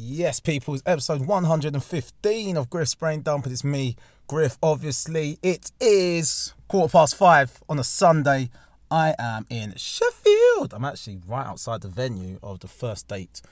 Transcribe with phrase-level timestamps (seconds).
[0.00, 3.48] Yes, people, it's episode 115 of Griff's Brain Dump.
[3.48, 3.96] It's me,
[4.28, 5.40] Griff, obviously.
[5.42, 8.48] It is quarter past five on a Sunday.
[8.92, 10.72] I am in Sheffield.
[10.72, 13.42] I'm actually right outside the venue of the first date,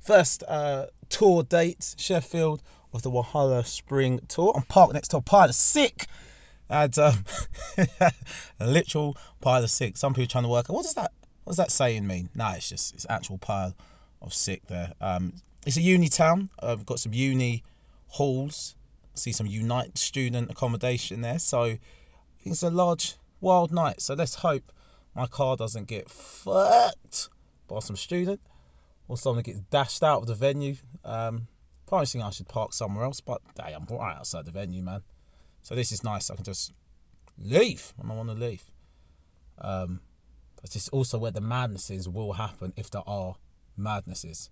[0.00, 2.60] first uh, tour date, Sheffield,
[2.92, 4.52] of the Walhalla Spring Tour.
[4.54, 6.08] I'm parked next to a pile of sick.
[6.68, 7.24] And um,
[8.60, 9.96] a literal pile of sick.
[9.96, 11.12] Some people trying to work out what does that
[11.44, 12.28] what does that saying mean?
[12.34, 13.74] Nah, it's just it's actual pile
[14.20, 14.92] of sick there.
[15.00, 15.32] Um,
[15.66, 16.48] it's a uni town.
[16.62, 17.64] We've got some uni
[18.06, 18.76] halls.
[19.14, 21.40] I See some Unite student accommodation there.
[21.40, 21.76] So
[22.44, 24.00] it's a large wild night.
[24.00, 24.72] So let's hope
[25.14, 27.30] my car doesn't get fucked
[27.66, 28.40] by some student
[29.08, 30.76] or someone gets dashed out of the venue.
[31.04, 31.48] Um,
[31.86, 35.02] probably think I should park somewhere else, but hey, I'm right outside the venue, man.
[35.62, 36.30] So this is nice.
[36.30, 36.72] I can just
[37.38, 38.62] leave when I want to leave.
[39.58, 40.00] Um,
[40.60, 43.34] but it's also where the madnesses will happen if there are
[43.76, 44.48] madnesses.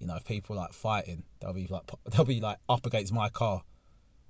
[0.00, 3.28] You know, if people like fighting, they'll be like they'll be like up against my
[3.28, 3.62] car,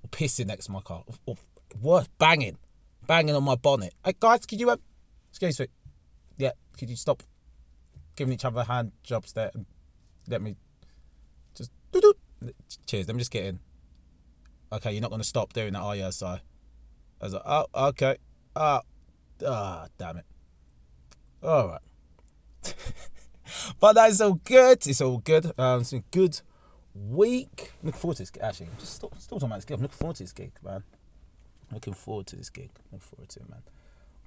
[0.03, 1.37] or pissing next to my car, or, or
[1.81, 2.57] worse, banging,
[3.07, 3.93] banging on my bonnet.
[4.03, 4.79] Hey guys, could you um,
[5.29, 5.67] excuse me,
[6.37, 7.23] yeah, could you stop
[8.17, 9.65] giving each other hand jobs there and
[10.27, 10.57] let me
[11.55, 12.13] just doo-doo.
[12.85, 13.07] cheers.
[13.07, 13.59] Let me just get in.
[14.73, 16.11] Okay, you're not gonna stop doing that, are you?
[16.11, 16.39] So I
[17.21, 18.17] was like, oh, okay,
[18.55, 18.81] ah,
[19.41, 20.25] oh, ah, damn it.
[21.41, 22.73] All right.
[23.79, 24.85] but that's all good.
[24.87, 25.51] It's all good.
[25.57, 26.39] Um, it's a good
[26.93, 27.71] week.
[27.83, 28.31] Looking forward to this.
[28.31, 28.43] Gig.
[28.43, 29.77] Actually, I'm just still, still talking about this gig.
[29.77, 30.83] I'm looking forward to this gig, man.
[31.71, 32.69] Looking forward to this gig.
[32.91, 33.61] Looking forward to it, man.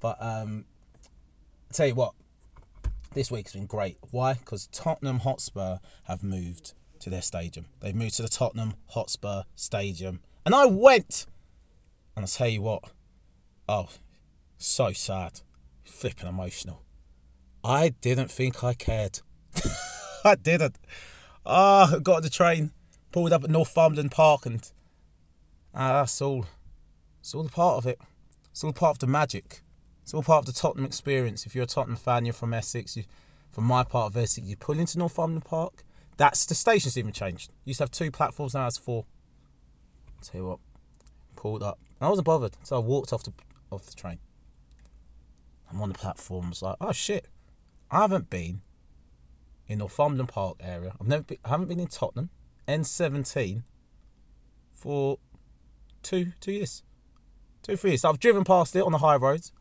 [0.01, 0.65] But um,
[1.73, 2.15] tell you what,
[3.13, 3.99] this week's been great.
[4.11, 4.35] Why?
[4.35, 7.67] Because Tottenham Hotspur have moved to their stadium.
[7.81, 11.27] They've moved to the Tottenham Hotspur Stadium, and I went.
[12.17, 12.85] And I'll tell you what,
[13.69, 13.89] oh,
[14.59, 15.41] so sad,
[15.83, 16.84] flipping emotional.
[17.65, 19.19] I didn't think I cared.
[20.25, 20.77] I didn't.
[21.47, 22.71] Ah, oh, got on the train,
[23.11, 24.63] pulled up at Northumberland Park, and
[25.75, 26.45] ah, that's all.
[27.21, 27.99] It's all part of it.
[28.51, 29.63] It's all part of the magic.
[30.03, 31.47] It's all part of the Tottenham experience.
[31.47, 32.99] If you're a Tottenham fan, you're from Essex.
[32.99, 33.05] You,
[33.53, 35.83] from my part of Essex, you pull into Northumberland Park.
[36.19, 37.51] That's the station's even changed.
[37.65, 39.07] You used to have two platforms, now it's four.
[40.23, 40.59] Tell you what,
[41.35, 41.79] pulled up.
[42.01, 43.33] I wasn't bothered, so I walked off the
[43.71, 44.19] off the train.
[45.71, 46.53] I'm on the platform.
[46.61, 47.27] Like, oh shit,
[47.91, 48.61] I haven't been
[49.69, 50.93] in Northumberland Park area.
[51.01, 52.31] I've never been, I haven't been in Tottenham
[52.67, 53.63] N17
[54.75, 55.19] for
[56.03, 56.83] two two years,
[57.63, 58.03] two three years.
[58.03, 59.53] So I've driven past it on the high roads,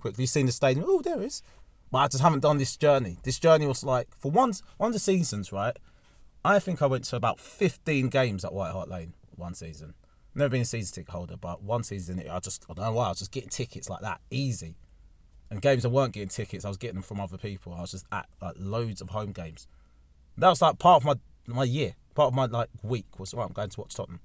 [0.00, 0.86] quickly seen the stadium.
[0.88, 1.42] Oh, there it is.
[1.90, 3.16] But I just haven't done this journey.
[3.22, 5.76] This journey was like for once one of the seasons, right?
[6.44, 9.94] I think I went to about 15 games at White Hart Lane one season.
[10.34, 13.06] Never been a season ticket holder, but one season I just I don't know why
[13.06, 14.76] I was just getting tickets like that easy.
[15.50, 17.72] And games I weren't getting tickets, I was getting them from other people.
[17.72, 19.66] I was just at like loads of home games.
[20.36, 21.14] That was like part of my
[21.46, 23.44] my year, part of my like week was right.
[23.44, 24.20] I'm going to watch Tottenham,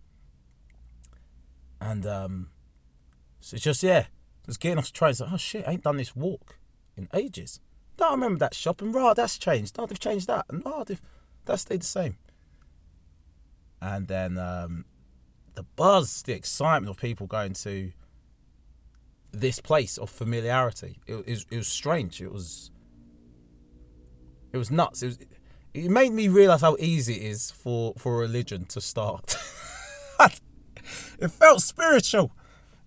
[1.80, 2.50] and um,
[3.40, 4.06] so it's just yeah,
[4.46, 5.12] just getting off the train.
[5.12, 6.58] It's like, oh shit, I ain't done this walk
[6.98, 7.60] in ages.
[8.00, 9.78] No, I remember that shop, and right, that's changed.
[9.78, 11.02] No, they've changed that, and oh, they've
[11.46, 12.18] that stayed the same.
[13.82, 14.86] And then um,
[15.56, 17.92] the buzz, the excitement of people going to
[19.34, 21.00] this place of familiarity.
[21.08, 22.22] It, it, was, it was strange.
[22.22, 22.72] It was
[24.54, 25.02] it was nuts.
[25.04, 25.18] It was
[25.74, 29.36] it made me realize how easy it is for for religion to start.
[31.20, 32.32] it felt spiritual.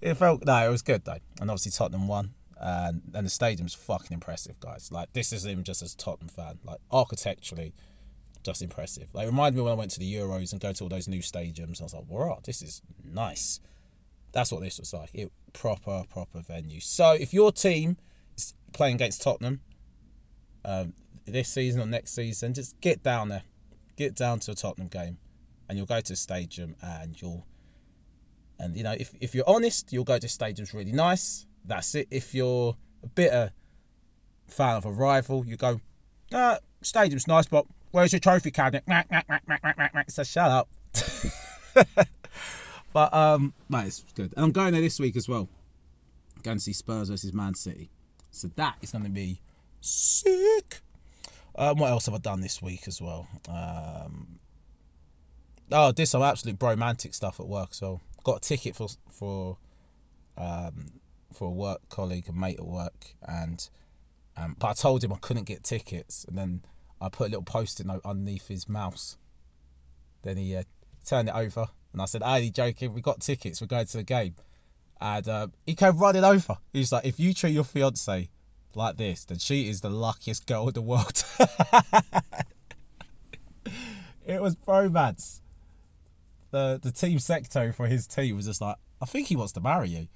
[0.00, 3.74] It felt no, it was good though, and obviously Tottenham won, and and the stadium's
[3.74, 4.92] fucking impressive, guys.
[4.92, 7.74] Like this isn't even just as a Tottenham fan, like architecturally,
[8.44, 9.08] just impressive.
[9.12, 11.08] Like it reminded me when I went to the Euros and go to all those
[11.08, 11.80] new stadiums.
[11.80, 13.60] I was like, wow, this is nice.
[14.36, 15.08] That's what this was like.
[15.14, 16.80] It proper proper venue.
[16.80, 17.96] So if your team
[18.36, 19.62] is playing against Tottenham
[20.62, 20.92] um,
[21.24, 23.42] this season or next season, just get down there,
[23.96, 25.16] get down to a Tottenham game,
[25.70, 27.46] and you'll go to the stadium and you'll
[28.58, 31.46] and you know if if you're honest, you'll go to stadium's really nice.
[31.64, 32.08] That's it.
[32.10, 33.52] If you're a bitter
[34.48, 35.80] fan of a rival, you go,
[36.34, 38.84] ah, stadium's nice, but where's your trophy cabinet?
[40.08, 40.68] So shut up.
[42.96, 44.32] But um, mate, it's good.
[44.34, 45.50] And I'm going there this week as well.
[46.34, 47.90] I'm going to see Spurs versus Man City.
[48.30, 49.38] So that is going to be
[49.82, 50.80] sick.
[51.54, 53.28] Um, what else have I done this week as well?
[53.50, 54.38] Um,
[55.70, 57.74] oh, did some absolute romantic stuff at work.
[57.74, 59.58] So got a ticket for for
[60.38, 60.86] um,
[61.34, 63.68] for a work colleague, a mate at work, and
[64.38, 66.62] um, but I told him I couldn't get tickets, and then
[66.98, 69.18] I put a little post-it note underneath his mouse.
[70.22, 70.62] Then he uh,
[71.04, 71.66] turned it over,
[71.96, 72.92] and I said, "Are you joking?
[72.92, 73.62] We got tickets.
[73.62, 74.34] We're going to the game."
[75.00, 76.58] And uh, he came running over.
[76.74, 78.28] He's like, "If you treat your fiance
[78.74, 81.24] like this, then she is the luckiest girl in the world."
[84.26, 85.40] it was bromance.
[86.50, 89.62] The the team secretary for his team was just like, I think he wants to
[89.62, 90.08] marry you.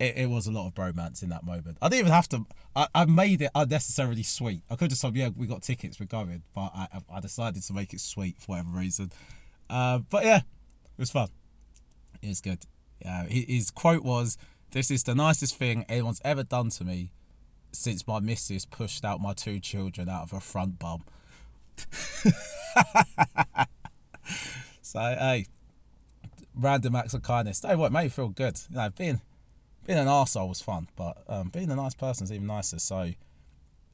[0.00, 1.78] It, it was a lot of bromance in that moment.
[1.80, 2.44] I didn't even have to.
[2.74, 4.62] I, I made it unnecessarily sweet.
[4.68, 7.72] I could have said, yeah, we got tickets, we're going, but I I decided to
[7.72, 9.12] make it sweet for whatever reason.
[9.70, 10.40] Uh, but yeah,
[10.96, 11.28] it was fun.
[12.20, 12.58] It was good.
[13.00, 14.38] Yeah, his quote was,
[14.70, 17.10] "This is the nicest thing anyone's ever done to me
[17.72, 21.02] since my missus pushed out my two children out of her front bum."
[24.82, 25.46] so hey,
[26.54, 27.60] random acts of kindness.
[27.60, 28.60] They what made me feel good.
[28.70, 29.20] You know, being
[29.86, 32.78] being an arsehole was fun, but um, being a nice person is even nicer.
[32.78, 33.10] So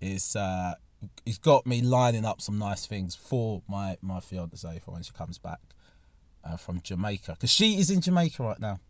[0.00, 0.74] it's uh,
[1.24, 5.12] it's got me lining up some nice things for my my fiance for when she
[5.12, 5.60] comes back
[6.44, 8.80] uh, from Jamaica, because she is in Jamaica right now.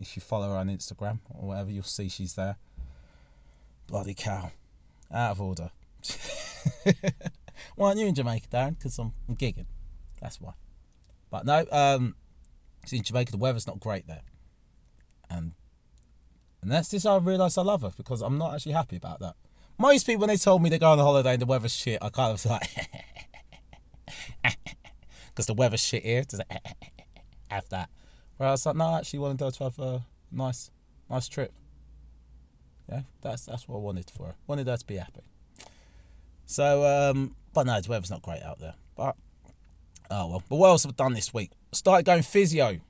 [0.00, 2.56] If you follow her on Instagram or whatever, you'll see she's there.
[3.88, 4.50] Bloody cow,
[5.12, 5.70] out of order.
[7.74, 8.78] why aren't you in Jamaica, Darren?
[8.78, 9.66] Because I'm, I'm gigging.
[10.20, 10.52] That's why.
[11.30, 12.14] But no, um,
[12.92, 13.32] in Jamaica.
[13.32, 14.22] The weather's not great there,
[15.30, 15.52] and
[16.62, 19.34] and that's how I realised I love her because I'm not actually happy about that.
[19.78, 22.02] Most people, when they told me they go on a holiday and the weather's shit,
[22.02, 22.68] I kind of was like,
[25.38, 27.02] because the weather's shit here, just eh, eh, eh,
[27.48, 27.88] have that.
[28.38, 30.68] Where I was like, no, I actually wanted her to have a nice,
[31.08, 31.52] nice trip.
[32.90, 34.34] Yeah, that's that's what I wanted for her.
[34.48, 35.20] Wanted her to be happy.
[36.46, 38.74] So, um, but no, the weather's not great out there.
[38.96, 39.14] But
[40.10, 40.42] oh well.
[40.48, 41.52] But what else have I done this week?
[41.70, 42.80] started going physio.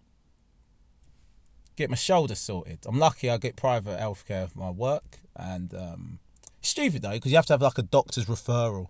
[1.76, 2.78] Get my shoulder sorted.
[2.86, 6.18] I'm lucky I get private healthcare for my work, and um,
[6.62, 8.86] stupid though because you have to have like a doctor's referral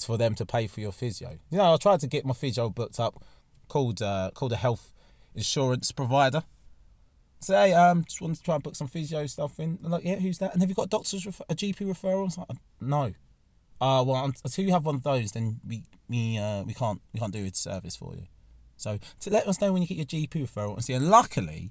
[0.00, 1.38] for them to pay for your physio.
[1.50, 3.22] You know, I tried to get my physio booked up,
[3.68, 4.92] called uh, called a health
[5.34, 6.42] insurance provider.
[7.40, 9.78] Say, hey, um, just wanted to try and book some physio stuff in.
[9.84, 10.52] I'm like, yeah, who's that?
[10.52, 12.20] And have you got a doctor's ref- a GP referral?
[12.20, 12.48] I was like,
[12.80, 13.12] no.
[13.80, 17.20] Uh, well, until you have one of those, then we we uh, we can't we
[17.20, 18.26] can't do a service for you.
[18.76, 20.94] So to let us know when you get your GP referral and see.
[20.94, 21.70] And luckily,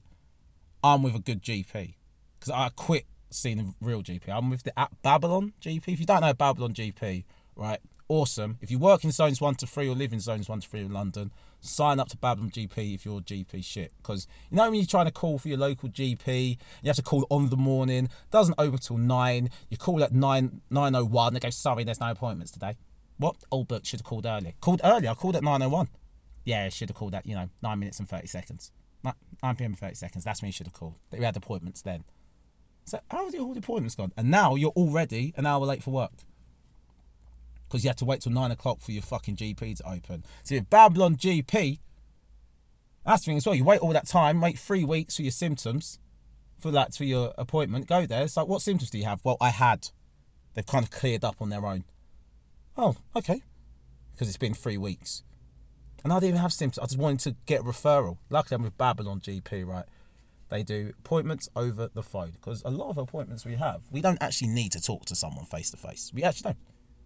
[0.84, 1.96] I'm with a good GP
[2.40, 4.30] because I quit seeing a real GP.
[4.30, 5.88] I'm with the at Babylon GP.
[5.88, 7.26] If you don't know Babylon GP,
[7.56, 8.58] right, awesome.
[8.62, 10.82] If you work in zones one to three or live in zones one to three
[10.82, 11.32] in London,
[11.62, 13.92] sign up to Babylon GP if you're GP shit.
[13.98, 17.02] Because you know when you're trying to call for your local GP, you have to
[17.02, 18.10] call on the morning.
[18.32, 19.50] Doesn't open till nine.
[19.70, 21.34] You call at nine nine oh one.
[21.34, 22.76] They go, sorry, there's no appointments today.
[23.18, 23.36] What?
[23.52, 24.54] Old book should have called earlier.
[24.62, 25.12] Called earlier.
[25.12, 25.90] I called at nine oh one.
[26.46, 28.72] Yeah, should have called at you know nine minutes and thirty seconds.
[29.04, 29.76] Nine p.m.
[29.76, 30.24] thirty seconds.
[30.24, 30.96] That's when you should have called.
[31.12, 32.04] We had appointments then.
[32.86, 34.14] So how are all the appointments gone?
[34.16, 36.14] And now you're already an hour late for work
[37.68, 40.24] because you had to wait till nine o'clock for your fucking GP to open.
[40.44, 41.80] So if Babylon GP,
[43.06, 43.56] that's the thing as well.
[43.56, 46.00] You wait all that time, wait three weeks for your symptoms,
[46.60, 47.88] for that for your appointment.
[47.88, 48.24] Go there.
[48.24, 49.20] It's like, what symptoms do you have?
[49.24, 49.88] Well, I had.
[50.54, 51.84] They've kind of cleared up on their own.
[52.78, 53.42] Oh, okay.
[54.14, 55.24] Because it's been three weeks.
[56.04, 56.80] And I didn't even have symptoms.
[56.84, 58.18] I just wanted to get a referral.
[58.30, 59.86] Luckily, I'm with Babylon GP, right?
[60.50, 64.22] They do appointments over the phone because a lot of appointments we have, we don't
[64.22, 66.12] actually need to talk to someone face to face.
[66.14, 66.58] We actually don't.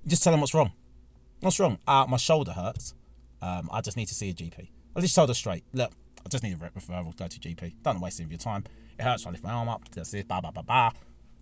[0.08, 0.72] Just tell them what's wrong.
[1.42, 1.78] What's wrong?
[1.88, 2.94] Uh, my shoulder hurts.
[3.42, 4.70] Um, I just need to see a GP.
[4.96, 5.64] I just told her straight.
[5.74, 5.92] Look,
[6.26, 7.16] I just need a referral.
[7.16, 7.74] Go to GP.
[7.84, 8.64] Don't waste any of your time.
[9.00, 9.90] It hurts when I lift my arm up.
[9.92, 10.28] That's it.
[10.28, 10.92] Blah blah blah blah.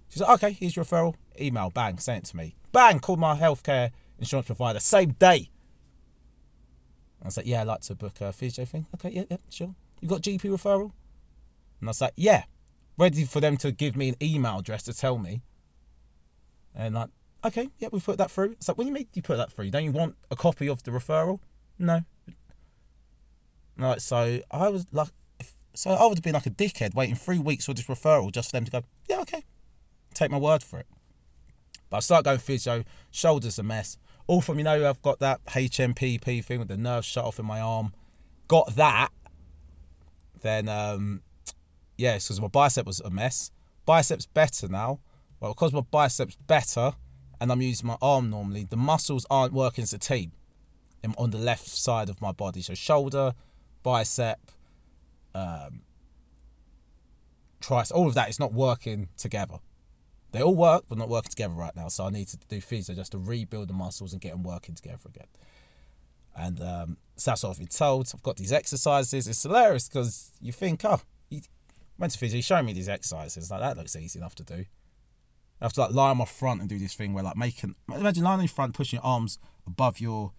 [0.09, 1.15] She's like, okay, here's your referral.
[1.39, 1.69] Email.
[1.69, 1.97] Bang.
[1.99, 2.55] Sent to me.
[2.71, 2.99] Bang.
[2.99, 4.79] Called my healthcare insurance provider.
[4.79, 5.49] Same day.
[7.21, 8.85] I was like, yeah, I'd like to book a physio thing.
[8.95, 9.75] Okay, yeah, yeah, sure.
[9.99, 10.91] You got GP referral?
[11.79, 12.43] And I was like, yeah.
[12.97, 15.41] Ready for them to give me an email address to tell me.
[16.75, 17.09] And like,
[17.45, 18.55] okay, yeah, we put that through.
[18.67, 20.91] Like, when you make you put that through, don't you want a copy of the
[20.91, 21.39] referral?
[21.77, 22.01] No.
[23.77, 25.07] Right, so I was like,
[25.73, 28.49] so I would have been like a dickhead waiting three weeks for this referral just
[28.49, 29.43] for them to go, yeah, okay,
[30.13, 30.87] take my word for it.
[31.89, 33.97] But I start going physio, shoulders a mess.
[34.27, 37.45] All from, you know, I've got that HNPP thing with the nerve shut off in
[37.45, 37.93] my arm.
[38.47, 39.09] Got that.
[40.41, 41.21] Then, um,
[41.97, 43.51] yeah, because my bicep was a mess.
[43.85, 44.99] Biceps better now.
[45.39, 46.93] Well, because my biceps better,
[47.39, 50.31] and I'm using my arm normally, the muscles aren't working as a team
[51.17, 52.61] on the left side of my body.
[52.61, 53.33] So shoulder,
[53.83, 54.39] bicep,
[55.33, 55.81] um,
[57.69, 59.59] all of that is not working together.
[60.31, 61.87] They all work, but not working together right now.
[61.87, 64.75] So I need to do physio just to rebuild the muscles and get them working
[64.75, 65.27] together again.
[66.35, 68.11] And um, so that's what I've been told.
[68.13, 69.27] I've got these exercises.
[69.27, 71.41] It's hilarious because you think, oh, you
[71.97, 73.49] went to physio, show me these exercises.
[73.49, 74.65] Like that looks easy enough to do.
[75.61, 77.75] I have to like lie on my front and do this thing where like making
[77.93, 80.31] imagine lying on your front, pushing your arms above your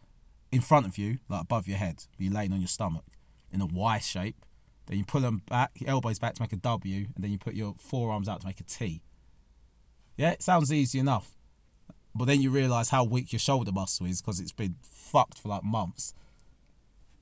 [0.51, 2.03] in front of you, like above your head.
[2.19, 3.05] You're laying on your stomach
[3.53, 4.37] in a Y shape.
[4.87, 7.39] Then you pull them back, your elbows back to make a W, and then you
[7.39, 9.03] put your forearms out to make a T.
[10.17, 11.31] Yeah, it sounds easy enough.
[12.15, 15.49] but then you realise how weak your shoulder muscle is because it's been fucked for
[15.49, 16.13] like months.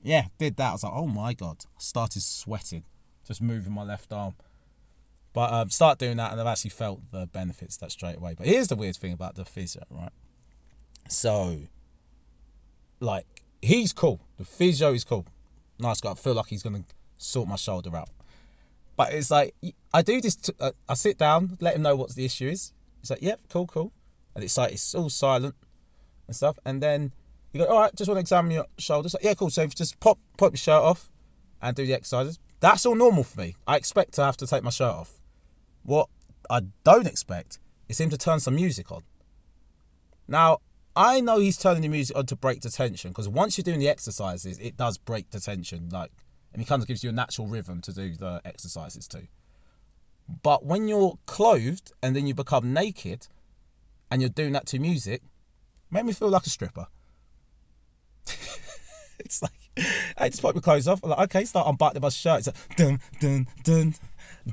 [0.01, 0.69] Yeah, did that.
[0.69, 1.57] I was like, oh my god.
[1.77, 2.83] I started sweating,
[3.27, 4.33] just moving my left arm.
[5.33, 8.33] But um, start doing that, and I've actually felt the benefits that straight away.
[8.37, 10.11] But here's the weird thing about the physio, right?
[11.07, 11.57] So,
[12.99, 13.25] like,
[13.61, 14.19] he's cool.
[14.37, 15.25] The physio is cool.
[15.77, 16.11] Nice guy.
[16.11, 16.83] I feel like he's gonna
[17.17, 18.09] sort my shoulder out.
[18.95, 19.55] But it's like
[19.93, 20.37] I do this.
[20.59, 22.73] Uh, I sit down, let him know what the issue is.
[22.99, 23.91] He's like, "Yep, cool, cool,"
[24.35, 25.55] and it's like it's all silent
[26.27, 26.59] and stuff.
[26.65, 27.13] And then
[27.53, 29.51] you go, "All right, just want to examine your shoulders." Like, yeah, cool.
[29.51, 31.09] So just pop pop your shirt off
[31.61, 32.39] and do the exercises.
[32.59, 33.55] That's all normal for me.
[33.65, 35.18] I expect to have to take my shirt off.
[35.83, 36.09] What
[36.49, 39.03] I don't expect is him to turn some music on.
[40.27, 40.59] Now,
[40.95, 43.79] I know he's turning the music on to break the tension because once you're doing
[43.79, 45.89] the exercises, it does break the tension.
[45.89, 46.11] Like,
[46.53, 49.27] and it kind of gives you a natural rhythm to do the exercises too.
[50.43, 53.25] But when you're clothed and then you become naked
[54.11, 55.21] and you're doing that to music,
[55.89, 56.87] make me feel like a stripper.
[59.19, 59.51] it's like
[60.17, 61.03] I just put my clothes off.
[61.03, 62.39] I'm like, okay, start unbuttoning my shirt.
[62.39, 63.95] It's like dun dun dun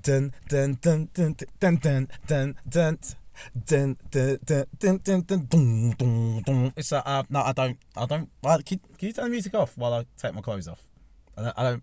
[0.03, 2.99] dun dun dun dun dun dun dun dun.
[3.67, 6.73] Dun, dun, dun, dun, dun, dun, dun.
[6.75, 8.31] It's like, uh, no, I don't, I don't.
[8.43, 10.83] Uh, can, can you turn the music off while I take my clothes off?
[11.37, 11.81] I don't, I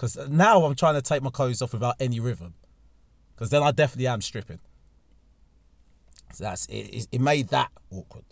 [0.00, 2.54] because now I'm trying to take my clothes off without any rhythm.
[3.34, 4.58] Because then I definitely am stripping.
[6.32, 7.06] So that's it.
[7.12, 8.24] It made that awkward.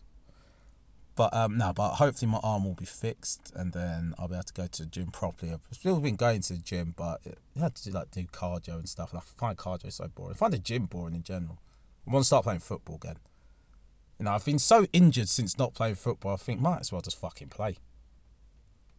[1.18, 4.44] But um, no, but hopefully my arm will be fixed, and then I'll be able
[4.44, 5.50] to go to the gym properly.
[5.52, 7.20] I've still been going to the gym, but
[7.56, 9.10] I had to do, like do cardio and stuff.
[9.10, 10.34] And I find cardio so boring.
[10.34, 11.58] I find the gym boring in general.
[12.06, 13.16] I want to start playing football again.
[14.20, 16.34] You know, I've been so injured since not playing football.
[16.34, 17.70] I think might as well just fucking play.
[17.70, 17.76] You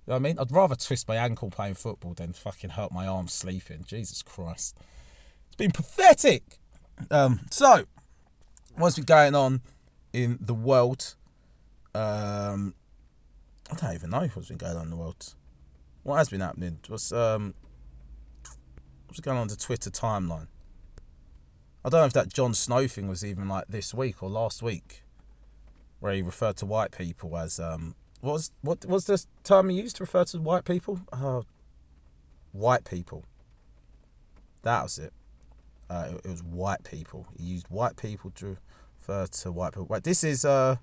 [0.07, 0.39] know what I mean?
[0.39, 3.85] I'd rather twist my ankle playing football than fucking hurt my arm sleeping.
[3.87, 4.75] Jesus Christ.
[5.47, 6.43] It's been pathetic.
[7.11, 7.85] Um, so,
[8.75, 9.61] what's been going on
[10.11, 11.15] in the world?
[11.95, 12.73] Um,
[13.71, 15.35] I don't even know what's been going on in the world.
[16.03, 16.79] What has been happening?
[16.87, 17.53] What's um,
[19.07, 20.47] what's going on the Twitter timeline?
[21.83, 24.61] I don't know if that Jon Snow thing was even like this week or last
[24.61, 25.03] week,
[25.99, 29.77] where he referred to white people as um, what was what was the term he
[29.77, 30.99] used to refer to white people?
[31.11, 31.41] Uh,
[32.51, 33.23] white people.
[34.63, 35.13] That was it.
[35.89, 37.25] Uh, it, it was white people.
[37.37, 38.57] He used white people to
[38.99, 39.87] refer to white people.
[39.89, 40.75] Right, this is uh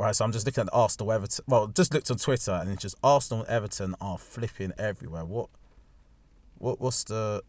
[0.00, 1.44] Right, so I'm just looking at Arsenal Everton.
[1.46, 5.26] Well, just looked on Twitter and it's just Arsenal and Everton are flipping everywhere.
[5.26, 5.50] What,
[6.56, 7.42] what, what's the,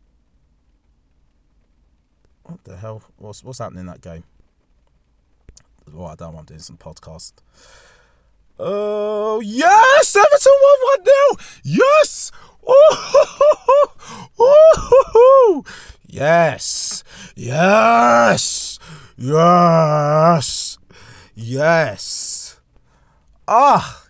[2.43, 3.03] what the hell?
[3.15, 4.25] What's what's happening in that game?
[5.93, 7.31] Well, I don't want doing some podcast.
[8.59, 12.33] Oh yes, Everton won one 0 Yes.
[14.41, 15.63] Ooh,
[16.05, 17.05] yes,
[17.37, 18.77] yes,
[19.17, 20.77] yes,
[21.33, 22.40] yes.
[23.47, 24.03] Ah,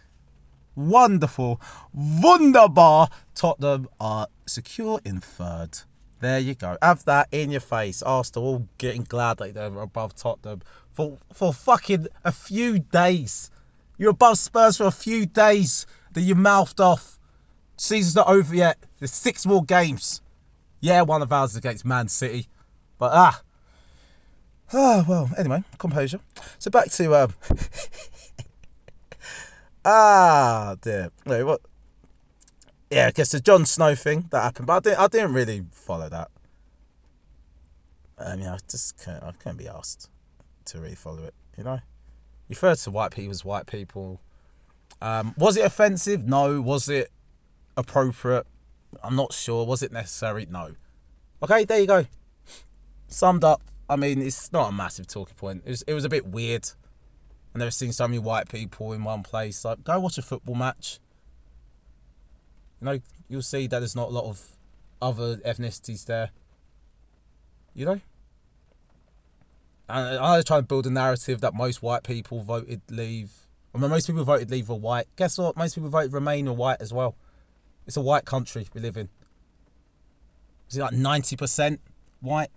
[0.75, 1.61] wonderful,
[1.93, 3.09] wunderbar.
[3.33, 5.77] Tottenham are secure in third.
[6.19, 6.77] There you go.
[6.81, 8.03] Have that in your face.
[8.03, 10.61] Arsenal all getting glad that they're above Tottenham
[10.93, 13.49] for for fucking a few days.
[13.97, 15.87] You're above Spurs for a few days.
[16.13, 17.17] That you mouthed off.
[17.77, 18.77] Season's not over yet.
[18.99, 20.21] There's six more games.
[20.81, 22.47] Yeah, one of ours is against Man City.
[22.97, 23.41] But ah.
[24.73, 26.21] Ah, well, anyway, composure.
[26.59, 27.33] So back to um
[29.83, 31.11] Ah, dear.
[31.25, 31.61] Wait, what?
[32.91, 35.63] Yeah, I guess the Jon Snow thing that happened, but I didn't, I didn't really
[35.71, 36.29] follow that.
[38.19, 40.09] I mean, I just can't, I can't be asked
[40.65, 41.73] to really follow it, you know?
[41.75, 41.81] You
[42.49, 44.19] refer to white people as white people.
[45.01, 46.27] Um, was it offensive?
[46.27, 46.61] No.
[46.61, 47.09] Was it
[47.77, 48.45] appropriate?
[49.03, 49.65] I'm not sure.
[49.65, 50.45] Was it necessary?
[50.49, 50.75] No.
[51.41, 52.05] Okay, there you go.
[53.07, 53.61] Summed up.
[53.89, 55.63] I mean, it's not a massive talking point.
[55.65, 56.69] It was, it was a bit weird.
[57.53, 59.65] I've never seen so many white people in one place.
[59.65, 60.99] Like, go watch a football match.
[62.79, 64.41] You know, you'll see that there's not a lot of
[65.01, 66.29] other ethnicities there.
[67.73, 68.01] You know?
[69.89, 73.29] And I try to build a narrative that most white people voted leave.
[73.75, 75.07] I mean, most people voted leave were white.
[75.17, 75.57] Guess what?
[75.57, 77.15] Most people voted remain were white as well.
[77.85, 79.09] It's a white country we live in.
[80.69, 81.79] Is it like 90%
[82.21, 82.51] white?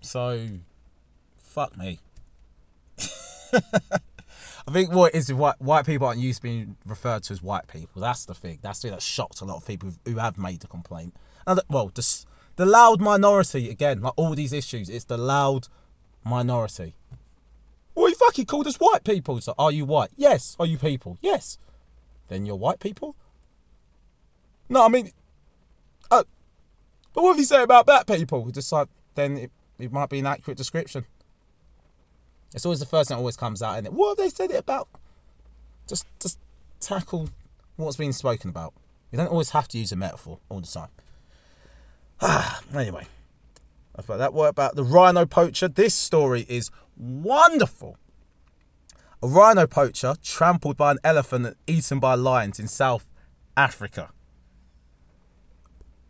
[0.00, 0.48] So,
[1.38, 2.00] fuck me.
[4.68, 7.68] I think what is white white people aren't used to being referred to as white
[7.68, 8.02] people.
[8.02, 8.58] That's the thing.
[8.60, 11.14] That's the thing that shocked a lot of people who have made a complaint.
[11.46, 12.24] And well, the,
[12.56, 15.66] the loud minority again, like all these issues, it's the loud
[16.24, 16.94] minority.
[17.94, 19.40] Well, you fucking called us white people.
[19.40, 20.10] So, are you white?
[20.16, 20.56] Yes.
[20.60, 21.18] Are you people?
[21.20, 21.58] Yes.
[22.28, 23.16] Then you're white people.
[24.68, 25.10] No, I mean,
[26.10, 26.24] uh,
[27.14, 28.50] but what have you say about black people?
[28.50, 31.06] Just like then it it might be an accurate description.
[32.54, 34.56] It's always the first thing that always comes out, and what have they said it
[34.56, 34.88] about?
[35.86, 36.38] Just, just
[36.80, 37.28] tackle
[37.76, 38.72] what's being spoken about.
[39.10, 40.88] You don't always have to use a metaphor all the time.
[42.20, 43.06] Ah, anyway,
[43.96, 45.68] I thought that word about the rhino poacher.
[45.68, 47.96] This story is wonderful.
[49.22, 53.04] A rhino poacher trampled by an elephant and eaten by lions in South
[53.56, 54.10] Africa.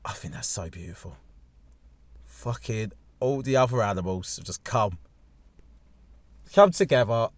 [0.05, 1.17] I think that's so beautiful.
[2.27, 4.99] Fucking all the other animals have just come,
[6.53, 7.29] come together,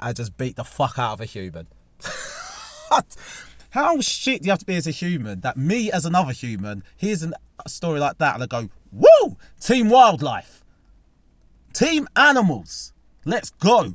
[0.00, 1.66] and just beat the fuck out of a human.
[3.70, 6.82] How shit do you have to be as a human that me as another human
[6.96, 10.64] hears a story like that and I go, woo, team wildlife,
[11.74, 12.92] team animals,
[13.24, 13.94] let's go.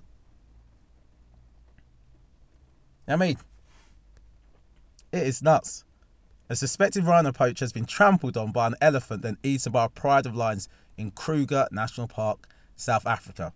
[3.07, 3.38] I mean,
[5.12, 5.83] it is nuts.
[6.50, 9.89] A suspected rhino poacher has been trampled on by an elephant and eaten by a
[9.89, 13.53] pride of lions in Kruger National Park, South Africa.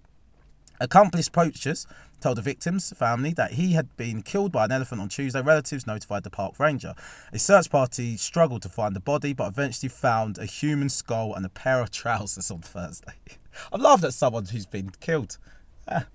[0.80, 1.88] Accomplice poachers
[2.22, 5.42] told the victim's family that he had been killed by an elephant on Tuesday.
[5.42, 6.94] Relatives notified the park ranger.
[7.34, 11.46] A search party struggled to find the body, but eventually found a human skull and
[11.46, 13.14] a pair of trousers on Thursday.
[13.74, 15.38] I've laughed at someone who's been killed.
[15.88, 16.06] Ah.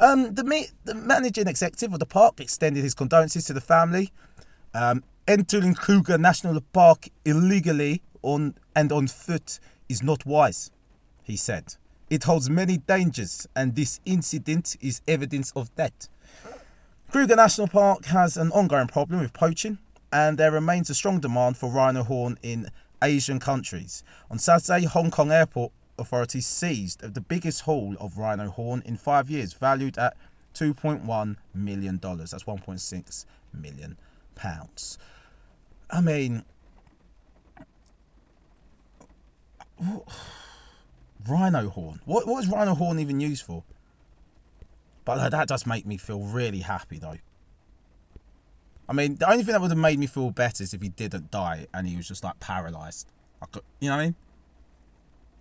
[0.00, 4.12] Um, the, the, managing executive of the park extended his condolences to the family.
[4.74, 10.72] Um, entering Kruger National Park illegally on and on foot is not wise,
[11.22, 11.72] he said.
[12.12, 16.08] It holds many dangers, and this incident is evidence of that.
[17.10, 19.78] Kruger National Park has an ongoing problem with poaching,
[20.12, 22.68] and there remains a strong demand for rhino horn in
[23.02, 24.04] Asian countries.
[24.30, 29.30] On Saturday, Hong Kong airport authorities seized the biggest haul of rhino horn in five
[29.30, 30.14] years, valued at
[30.54, 31.96] $2.1 million.
[31.96, 33.96] That's 1.6 million
[34.34, 34.98] pounds.
[35.90, 36.44] I mean,
[41.28, 42.00] Rhino horn.
[42.04, 43.62] What, what is rhino horn even used for?
[45.04, 47.18] But that does make me feel really happy though.
[48.88, 50.88] I mean, the only thing that would have made me feel better is if he
[50.88, 53.06] didn't die and he was just like paralyzed.
[53.40, 54.14] Like, you know what I mean?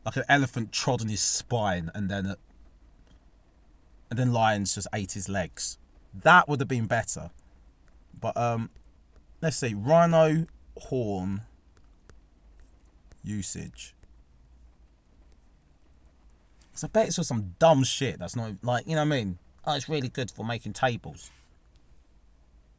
[0.06, 2.36] Like an elephant trod on his spine and then,
[4.10, 5.78] and then lions just ate his legs.
[6.24, 7.30] That would have been better.
[8.20, 8.70] But um,
[9.42, 10.46] let's see, rhino
[10.78, 11.42] horn
[13.24, 13.94] usage.
[16.82, 19.18] So I bet it's for some dumb shit that's not like you know what I
[19.24, 19.38] mean.
[19.68, 21.30] Oh, it's really good for making tables.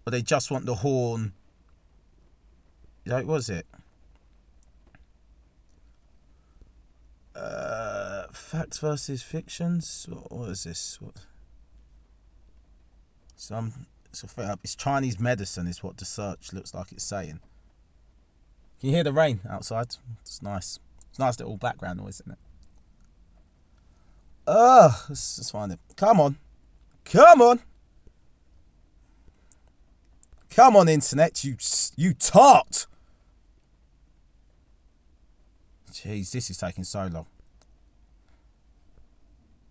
[0.04, 1.32] But they just want the horn.
[3.06, 3.64] Like was it?
[7.36, 10.04] Uh, facts versus fictions.
[10.08, 11.00] What, what is this?
[11.00, 11.14] What?
[13.36, 13.72] Some
[14.36, 17.38] a, it's Chinese medicine is what the search looks like it's saying.
[18.80, 19.94] Can you hear the rain outside?
[20.22, 20.80] It's nice.
[21.10, 22.38] It's nice little background noise, isn't it?
[24.46, 25.78] Ah, Ugh, let's just find it.
[25.96, 26.36] Come on.
[27.04, 27.60] Come on.
[30.50, 31.56] Come on, internet, you
[31.96, 32.86] you tart.
[35.92, 37.26] Jeez, this is taking so long.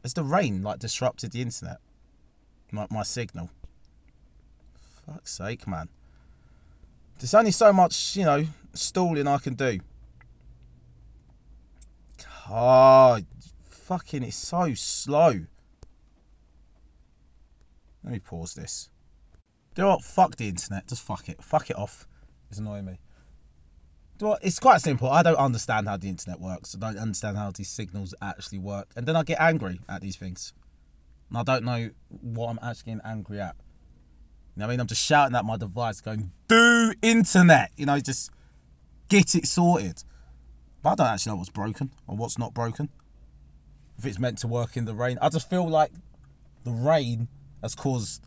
[0.01, 1.77] Has the rain like disrupted the internet?
[2.71, 3.49] My, my signal.
[5.05, 5.89] Fuck's sake, man.
[7.19, 9.79] There's only so much, you know, stalling I can do.
[12.49, 13.19] Oh,
[13.81, 15.33] fucking, it's so slow.
[18.03, 18.89] Let me pause this.
[19.75, 20.03] Do you what?
[20.03, 20.87] Fuck the internet.
[20.87, 21.43] Just fuck it.
[21.43, 22.07] Fuck it off.
[22.49, 22.99] It's annoying me.
[24.17, 24.43] Do what?
[24.43, 25.09] It's quite simple.
[25.09, 26.75] I don't understand how the internet works.
[26.75, 28.89] I don't understand how these signals actually work.
[28.95, 30.53] And then I get angry at these things.
[31.29, 33.55] And I don't know what I'm actually getting angry at.
[34.55, 34.79] You know what I mean?
[34.81, 37.71] I'm just shouting at my device going, do internet!
[37.77, 38.31] You know, just
[39.07, 40.03] get it sorted.
[40.83, 42.89] But I don't actually know what's broken or what's not broken
[44.01, 45.19] if it's meant to work in the rain.
[45.21, 45.91] I just feel like
[46.63, 47.27] the rain
[47.61, 48.25] has caused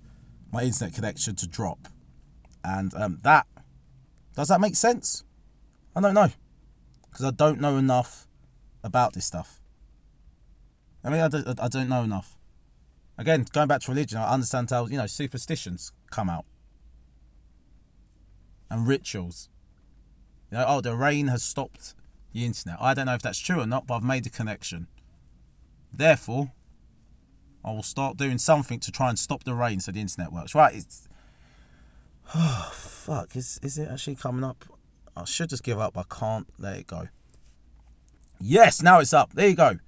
[0.53, 1.89] my internet connection to drop,
[2.63, 3.49] and um, that
[4.37, 5.25] does that make sense?
[5.97, 6.31] I don't know
[7.11, 8.27] because I don't know enough
[8.85, 9.61] about this stuff.
[11.03, 12.33] I mean, I don't, I don't know enough.
[13.19, 16.45] Again, going back to religion, I understand how you know superstitions come out
[18.71, 19.49] and rituals.
[20.53, 21.95] You know, oh, the rain has stopped
[22.33, 22.79] the internet.
[22.81, 24.87] I don't know if that's true or not, but I've made a connection.
[25.97, 26.51] Therefore,
[27.65, 30.55] I will start doing something to try and stop the rain so the internet works.
[30.55, 31.09] Right, it's...
[32.35, 34.65] Oh, fuck, is, is it actually coming up?
[35.17, 35.97] I should just give up.
[35.97, 37.09] I can't let it go.
[38.41, 39.33] Yes, now it's up.
[39.33, 39.79] There you go.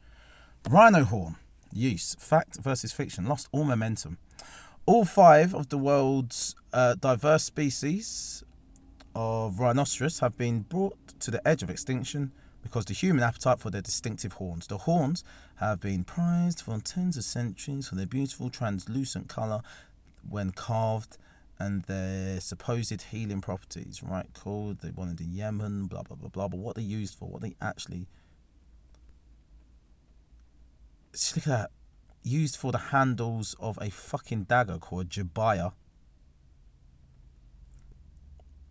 [0.70, 1.36] Rhino horn.
[1.72, 2.16] Use.
[2.20, 3.26] Fact versus fiction.
[3.26, 4.18] Lost all momentum.
[4.86, 8.44] All five of the world's uh, diverse species
[9.14, 12.30] of rhinoceros have been brought to the edge of extinction
[12.66, 14.66] because the human appetite for their distinctive horns.
[14.66, 15.22] The horns
[15.54, 19.62] have been prized for tens of centuries for their beautiful translucent colour
[20.28, 21.16] when carved
[21.60, 24.02] and their supposed healing properties.
[24.02, 26.48] Right, Called They wanted in Yemen, blah blah blah blah.
[26.48, 28.08] But what they used for, what they actually
[31.12, 31.70] just look at that.
[32.24, 35.72] Used for the handles of a fucking dagger called jambiya.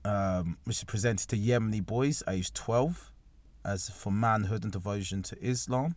[0.04, 3.12] Um, which is presented to Yemeni boys aged 12
[3.66, 5.96] as for manhood and devotion to Islam.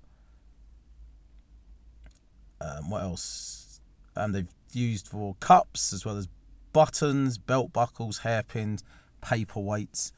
[2.61, 3.81] Um, what else?
[4.17, 6.29] And they've used for cups as well as
[6.73, 8.83] buttons, belt buckles, hairpins,
[9.23, 10.13] paperweights.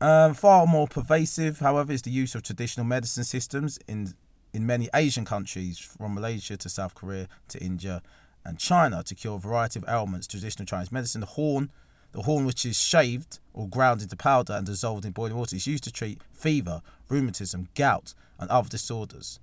[0.00, 4.14] Um, far more pervasive, however, is the use of traditional medicine systems in
[4.54, 8.00] in many Asian countries, from Malaysia to South Korea to India
[8.46, 10.26] and China, to cure a variety of ailments.
[10.26, 11.70] Traditional Chinese medicine, the horn,
[12.12, 15.66] the horn which is shaved or ground into powder and dissolved in boiling water, is
[15.66, 19.40] used to treat fever, rheumatism, gout, and other disorders.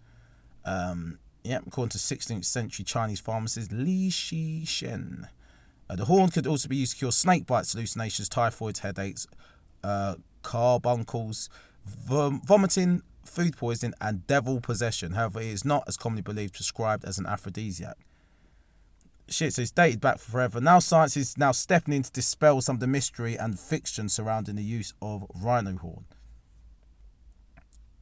[0.64, 5.28] Um, yeah, according to 16th century Chinese pharmacist Li Shizhen.
[5.88, 9.28] Uh, the horn could also be used to cure snake bites, hallucinations, typhoid, headaches,
[9.84, 11.50] uh, carbuncles,
[11.86, 15.12] vom- vomiting, food poisoning, and devil possession.
[15.12, 17.98] However, it is not as commonly believed prescribed as an aphrodisiac.
[19.28, 20.62] Shit, so it's dated back forever.
[20.62, 24.56] Now science is now stepping in to dispel some of the mystery and fiction surrounding
[24.56, 26.06] the use of rhino horn.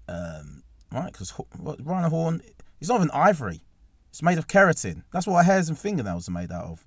[0.09, 2.41] Um, right, because rhino horn
[2.81, 3.63] is not even ivory.
[4.09, 5.03] It's made of keratin.
[5.11, 6.85] That's what our hairs and fingernails are made out of.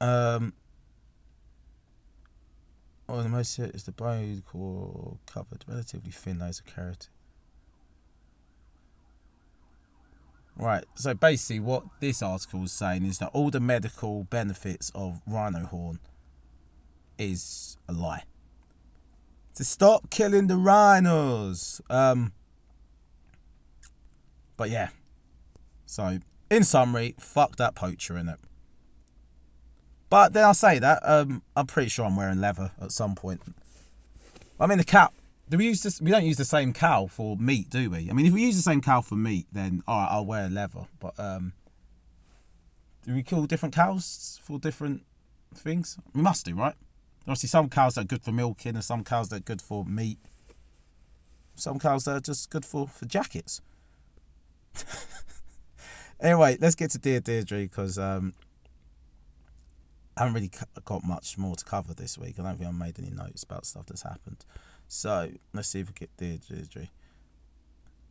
[0.00, 0.52] Um,
[3.08, 7.08] oh, the most is the bone core covered relatively thin layers of keratin.
[10.56, 15.20] Right, so basically, what this article is saying is that all the medical benefits of
[15.26, 15.98] rhino horn
[17.18, 18.22] is a lie.
[19.56, 21.80] To stop killing the rhinos.
[21.88, 22.32] Um,
[24.56, 24.88] but yeah,
[25.86, 26.18] so
[26.50, 28.38] in summary, fuck that poacher in it.
[30.10, 33.40] But then I say that, um, I'm pretty sure I'm wearing leather at some point.
[34.60, 35.10] I mean, the cow.
[35.52, 36.00] Do we use this?
[36.00, 38.08] We don't use the same cow for meat, do we?
[38.08, 40.48] I mean, if we use the same cow for meat, then all right, I'll wear
[40.48, 40.86] leather.
[40.98, 41.52] But um,
[43.04, 45.02] do we kill different cows for different
[45.56, 45.98] things?
[46.14, 46.74] We must do, right?
[47.24, 50.16] Obviously, some cows are good for milking, and some cows that are good for meat.
[51.56, 53.60] Some cows that are just good for for jackets.
[56.18, 58.32] anyway, let's get to Dear Deirdre because um,
[60.16, 60.50] I haven't really
[60.86, 62.36] got much more to cover this week.
[62.38, 64.42] I don't think I've made any notes about stuff that's happened.
[64.92, 66.86] So let's see if we get Deirdre.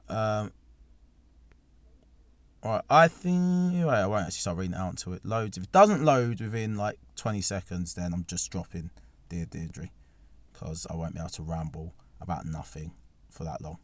[0.09, 0.51] Um,
[2.63, 5.57] Alright, I think right, I won't actually start reading it out until it loads.
[5.57, 8.89] If it doesn't load within like 20 seconds, then I'm just dropping
[9.29, 9.89] Dear Deirdre
[10.51, 12.91] because I won't be able to ramble about nothing
[13.29, 13.77] for that long.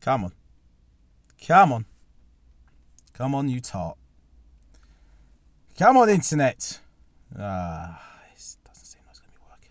[0.00, 0.32] Come on.
[1.46, 1.84] Come on.
[3.14, 3.96] Come on, you tart.
[5.78, 6.80] Come on, internet.
[7.38, 8.00] Ah,
[8.34, 9.70] this doesn't seem like it's going to be working.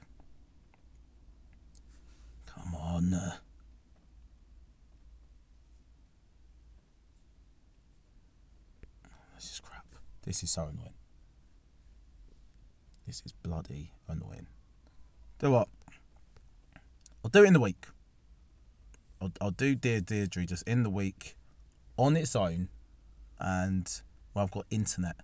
[2.94, 3.12] On.
[3.12, 3.32] Uh,
[9.34, 9.86] this is crap.
[10.22, 10.94] This is so annoying.
[13.08, 14.46] This is bloody annoying.
[15.40, 15.68] Do what?
[17.26, 17.84] I'll do it in the week.
[19.20, 21.36] I'll, I'll do Dear Deirdre just in the week
[21.98, 22.70] on its own
[23.40, 23.90] and
[24.36, 25.16] well, I've got internet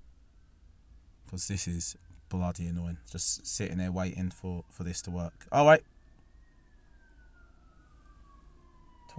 [1.25, 1.95] because this is
[2.29, 2.97] bloody annoying.
[3.11, 5.33] Just sitting there waiting for, for this to work.
[5.51, 5.77] Oh,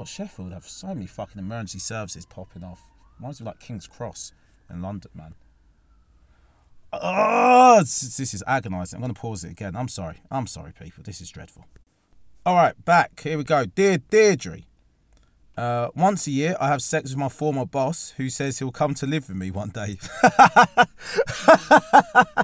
[0.00, 2.82] What Sheffield have so many fucking emergency services popping off.
[3.18, 4.32] Reminds me of like King's Cross
[4.70, 5.34] in London, man.
[6.90, 8.96] Oh, this, this is agonising.
[8.96, 9.76] I'm going to pause it again.
[9.76, 10.16] I'm sorry.
[10.30, 11.02] I'm sorry, people.
[11.04, 11.66] This is dreadful.
[12.46, 13.20] All right, back.
[13.20, 13.66] Here we go.
[13.66, 14.60] Dear Deirdre.
[15.58, 18.94] Uh, once a year, I have sex with my former boss, who says he'll come
[18.94, 19.98] to live with me one day.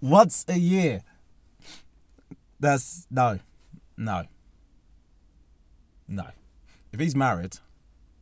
[0.00, 1.02] once a year.
[2.60, 3.40] That's no,
[3.98, 4.24] no,
[6.08, 6.24] no.
[6.92, 7.56] If he's married,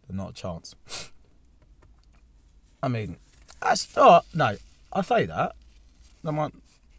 [0.06, 0.74] then not a chance.
[2.82, 3.16] I mean,
[3.60, 4.56] that's oh, no.
[4.92, 5.54] I say that.
[6.24, 6.52] I might.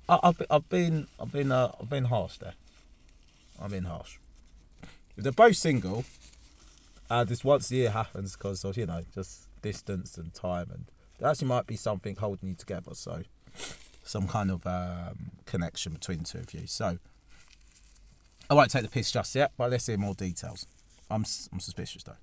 [0.07, 2.53] I, have I've been I've been uh, I've been harsh there.
[3.61, 4.17] I've been harsh.
[5.17, 6.03] If they're both single,
[7.09, 10.85] uh, this once a year happens because of you know just distance and time, and
[11.19, 12.93] there actually might be something holding you together.
[12.93, 13.21] So
[14.03, 16.67] some kind of um, connection between the two of you.
[16.67, 16.97] So
[18.49, 20.65] I won't take the piss just yet, but let's hear more details.
[21.11, 22.17] I'm I'm suspicious though.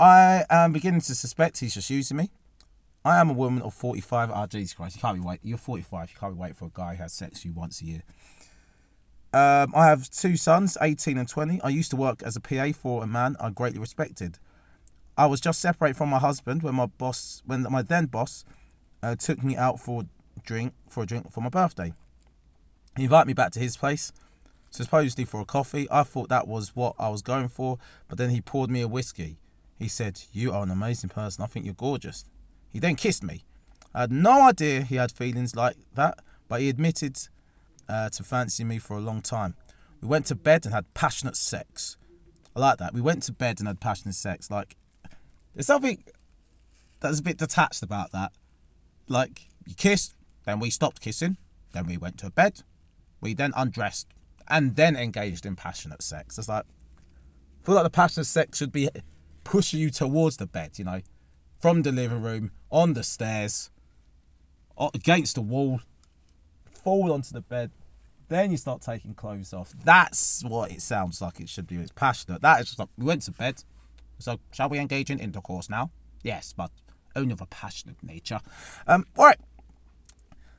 [0.00, 2.30] I am beginning to suspect he's just using me.
[3.04, 4.30] I am a woman of 45.
[4.30, 5.40] Ah, oh, Jesus Christ, you can't be wait.
[5.42, 6.10] You're 45.
[6.10, 8.02] You can't be waiting for a guy who has sex with you once a year.
[9.32, 11.62] Um, I have two sons, 18 and 20.
[11.62, 14.38] I used to work as a PA for a man I greatly respected.
[15.16, 18.44] I was just separated from my husband when my boss, when my then boss,
[19.02, 20.04] uh, took me out for
[20.44, 21.92] drink for a drink for my birthday.
[22.96, 24.12] He invited me back to his place,
[24.72, 25.86] supposedly for a coffee.
[25.90, 28.88] I thought that was what I was going for, but then he poured me a
[28.88, 29.38] whiskey.
[29.78, 31.44] He said, "You are an amazing person.
[31.44, 32.24] I think you're gorgeous."
[32.70, 33.44] He then kissed me.
[33.94, 37.18] I had no idea he had feelings like that, but he admitted
[37.88, 39.54] uh, to fancying me for a long time.
[40.00, 41.96] We went to bed and had passionate sex.
[42.56, 42.94] I like that.
[42.94, 44.50] We went to bed and had passionate sex.
[44.50, 44.76] Like,
[45.54, 46.02] there's something
[47.00, 48.32] that's a bit detached about that.
[49.08, 51.36] Like, you kissed, then we stopped kissing,
[51.72, 52.60] then we went to bed,
[53.20, 54.06] we then undressed,
[54.48, 56.38] and then engaged in passionate sex.
[56.38, 58.88] It's like, I feel like the passionate sex should be
[59.44, 61.00] pushing you towards the bed, you know,
[61.60, 63.70] from the living room, on the stairs,
[64.94, 65.80] against the wall,
[66.82, 67.70] fall onto the bed,
[68.28, 69.72] then you start taking clothes off.
[69.84, 71.76] That's what it sounds like it should be.
[71.76, 72.42] It's passionate.
[72.42, 73.62] That is just like, we went to bed.
[74.18, 75.90] So, shall we engage in intercourse now?
[76.22, 76.70] Yes, but
[77.14, 78.40] only of a passionate nature.
[78.86, 79.38] Um, all right.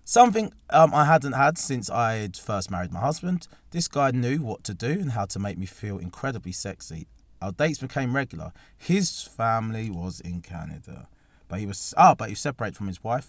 [0.05, 3.47] Something um, I hadn't had since I'd first married my husband.
[3.71, 7.07] This guy knew what to do and how to make me feel incredibly sexy.
[7.41, 8.51] Our dates became regular.
[8.77, 11.07] His family was in Canada,
[11.47, 13.27] but he was ah, oh, but he was separated from his wife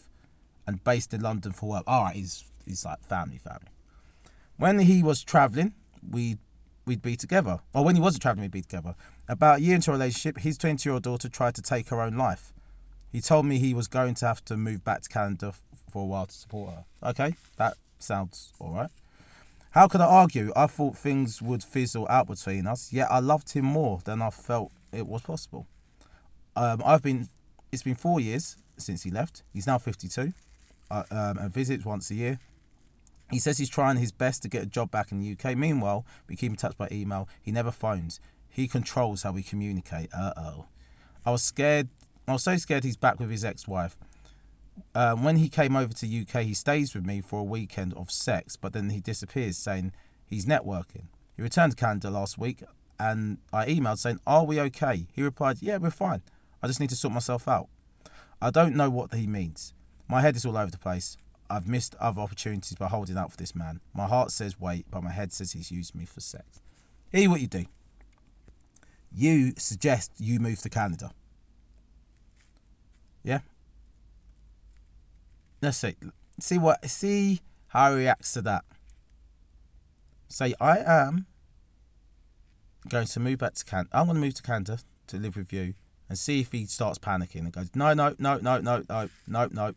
[0.67, 1.85] and based in London for work.
[1.87, 3.71] All right, he's he's like family, family.
[4.57, 5.75] When he was traveling,
[6.11, 6.39] we
[6.87, 7.61] we'd be together.
[7.73, 8.97] Or when he wasn't traveling, we'd be together.
[9.29, 12.01] About a year into a relationship, his 20 year old daughter tried to take her
[12.01, 12.53] own life.
[13.13, 15.55] He told me he was going to have to move back to Canada
[15.95, 16.85] for a while to support her.
[17.11, 18.91] Okay, that sounds alright.
[19.71, 20.53] How could I argue?
[20.57, 24.31] I thought things would fizzle out between us, yet I loved him more than I
[24.31, 25.69] felt it was possible.
[26.57, 27.29] Um, I've been,
[27.71, 29.45] it's been four years since he left.
[29.53, 30.33] He's now 52
[30.91, 32.41] uh, um, and visits once a year.
[33.31, 35.57] He says he's trying his best to get a job back in the UK.
[35.57, 37.29] Meanwhile, we keep in touch by email.
[37.43, 38.19] He never phones.
[38.49, 40.13] He controls how we communicate.
[40.13, 40.67] Uh oh.
[41.25, 41.89] I was scared.
[42.27, 43.97] I was so scared he's back with his ex-wife.
[44.95, 48.11] Um, when he came over to UK, he stays with me for a weekend of
[48.11, 49.93] sex, but then he disappears, saying
[50.27, 51.05] he's networking.
[51.37, 52.63] He returned to Canada last week,
[52.99, 56.23] and I emailed saying, "Are we okay?" He replied, "Yeah, we're fine.
[56.63, 57.69] I just need to sort myself out."
[58.41, 59.73] I don't know what he means.
[60.09, 61.17] My head is all over the place.
[61.49, 63.81] I've missed other opportunities by holding out for this man.
[63.95, 66.45] My heart says wait, but my head says he's used me for sex.
[67.11, 67.65] Here's what you do.
[69.13, 71.11] You suggest you move to Canada.
[73.23, 73.41] Yeah.
[75.65, 75.97] Let's see.
[76.41, 76.85] See what.
[76.91, 78.65] See how he reacts to that.
[80.29, 81.25] Say I am
[82.87, 83.89] going to move back to Canada.
[83.95, 85.73] I'm going to move to Canada to live with you,
[86.11, 89.49] and see if he starts panicking and goes, no, no, no, no, no, no, no,
[89.51, 89.75] no,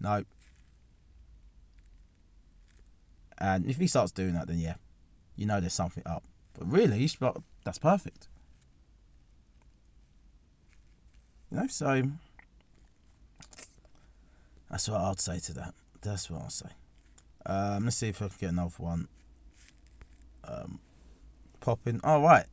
[0.00, 0.24] no,
[3.36, 4.76] And if he starts doing that, then yeah,
[5.36, 6.24] you know there's something up.
[6.58, 7.10] But really,
[7.62, 8.28] that's perfect.
[11.50, 12.04] You know, so
[14.70, 15.74] that's what I'd say to that.
[16.02, 16.68] That's what I'll say.
[17.44, 19.08] Um, let's see if I can get another one.
[20.44, 20.80] Um,
[21.60, 22.00] popping.
[22.02, 22.46] All oh, right.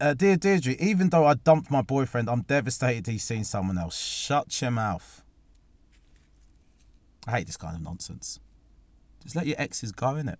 [0.00, 3.98] Uh, dear Deirdre, even though I dumped my boyfriend, I'm devastated he's seen someone else.
[3.98, 5.22] Shut your mouth.
[7.26, 8.38] I hate this kind of nonsense.
[9.24, 10.36] Just let your exes go, innit?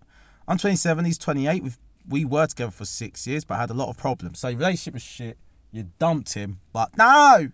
[0.47, 1.63] I'm 27, he's 28.
[1.63, 1.79] We've,
[2.09, 4.39] we were together for six years, but had a lot of problems.
[4.39, 5.37] So your relationship was shit.
[5.73, 7.51] You dumped him, but no!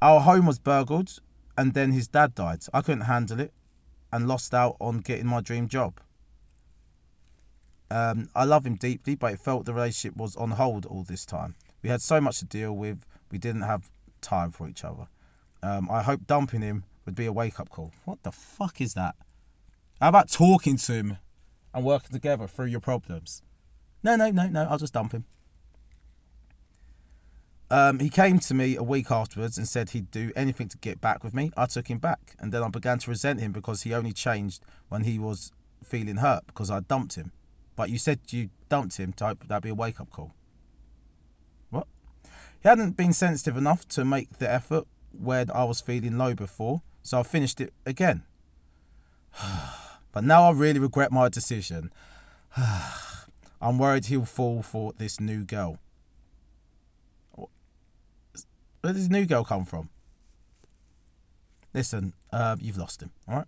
[0.00, 1.12] Our home was burgled,
[1.58, 2.60] and then his dad died.
[2.72, 3.52] I couldn't handle it
[4.12, 6.00] and lost out on getting my dream job.
[7.90, 11.26] Um, I love him deeply, but it felt the relationship was on hold all this
[11.26, 11.56] time.
[11.82, 13.90] We had so much to deal with, we didn't have
[14.20, 15.08] time for each other.
[15.60, 17.92] Um, I hope dumping him would be a wake up call.
[18.04, 19.16] What the fuck is that?
[20.00, 21.18] How about talking to him
[21.74, 23.42] and working together through your problems?
[24.04, 25.24] No, no, no, no, I'll just dump him.
[27.70, 31.02] Um, he came to me a week afterwards and said he'd do anything to get
[31.02, 31.52] back with me.
[31.54, 34.62] I took him back, and then I began to resent him because he only changed
[34.88, 35.52] when he was
[35.84, 37.30] feeling hurt because I dumped him.
[37.76, 40.32] But you said you dumped him hope that'd be a wake up call.
[41.68, 41.86] What?
[42.62, 46.80] He hadn't been sensitive enough to make the effort when I was feeling low before,
[47.02, 48.22] so I finished it again.
[50.10, 51.92] But now I really regret my decision.
[52.56, 55.78] I'm worried he'll fall for this new girl.
[58.80, 59.88] Where did this new girl come from?
[61.74, 63.46] Listen, uh, you've lost him, alright?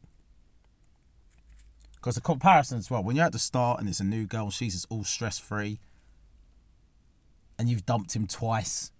[1.97, 4.51] Because the comparison as well, when you're at the start and it's a new girl,
[4.51, 5.79] she's just all stress free,
[7.59, 8.91] and you've dumped him twice,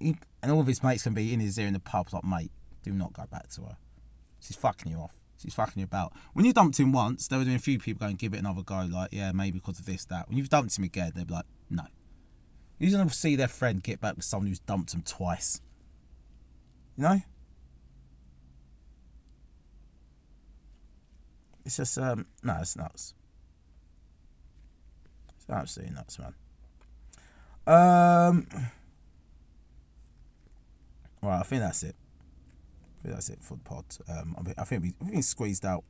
[0.00, 2.24] he, and all of his mates can be in his ear in the pub, like,
[2.24, 2.50] mate,
[2.82, 3.76] do not go back to her.
[4.40, 5.14] She's fucking you off.
[5.42, 6.12] She's fucking you about.
[6.32, 8.38] When you dumped him once, there would have been a few people going, give it
[8.38, 8.88] another go.
[8.90, 10.28] Like, yeah, maybe because of this, that.
[10.28, 11.84] When you've dumped him again, they'd be like, no.
[12.78, 15.60] Who's going to see their friend get back with someone who's dumped them twice?
[16.96, 17.20] You know?
[21.64, 23.14] It's just, um, no, it's nuts.
[25.36, 26.34] It's absolutely nuts, man.
[27.66, 28.46] Um,
[31.22, 31.94] right, I think that's it.
[31.94, 33.84] I think that's it for the pod.
[34.08, 35.84] Um, I, think we, I think squeezed out.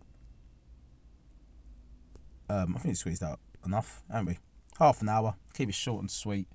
[2.51, 4.39] Um, I think we squeezed out enough, haven't we?
[4.79, 5.37] Half an hour.
[5.55, 6.49] Keep it short and sweet.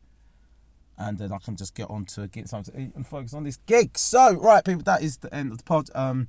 [0.97, 3.43] And then I can just get on to get something to eat and focus on
[3.43, 3.97] this gig.
[3.97, 5.89] So, right, people, that is the end of the pod.
[5.95, 6.27] Um,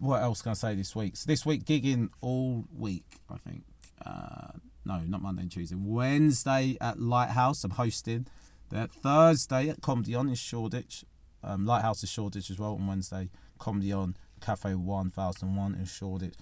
[0.00, 1.16] what else can I say this week?
[1.16, 3.62] So this week gigging all week, I think.
[4.04, 4.48] Uh,
[4.84, 5.76] no, not Monday and Tuesday.
[5.76, 8.26] Wednesday at Lighthouse, I'm hosting.
[8.70, 11.04] Then Thursday at Comedy On in Shoreditch.
[11.42, 13.30] Um, Lighthouse is Shoreditch as well on Wednesday.
[13.58, 16.34] Comedy On, Cafe 1001 in Shoreditch.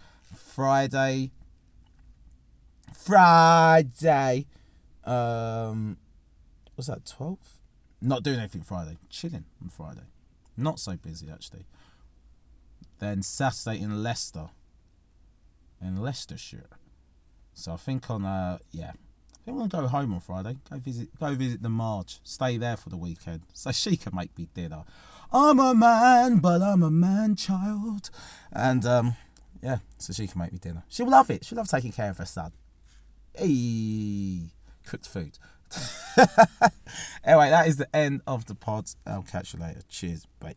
[0.55, 1.31] Friday,
[2.95, 4.47] Friday,
[5.05, 5.97] um,
[6.83, 7.39] was that 12th?
[8.01, 8.97] Not doing anything Friday.
[9.09, 10.03] Chilling on Friday.
[10.57, 11.65] Not so busy actually.
[12.99, 14.49] Then Saturday in Leicester,
[15.81, 16.67] in Leicestershire.
[17.55, 20.57] So I think on uh yeah, I think gonna go home on Friday.
[20.69, 22.19] Go visit go visit the Marge.
[22.25, 24.83] Stay there for the weekend so she can make me dinner.
[25.33, 28.11] I'm a man, but I'm a man child,
[28.53, 29.15] and um
[29.63, 30.83] yeah, so she can make me dinner.
[30.89, 31.45] She'll love it.
[31.45, 32.51] She'll love taking care of her son.
[33.37, 34.51] Hey,
[34.85, 35.39] cooked food.
[37.25, 38.87] anyway, that is the end of the pod.
[39.07, 39.81] I'll catch you later.
[39.89, 40.27] Cheers.
[40.41, 40.55] Bye.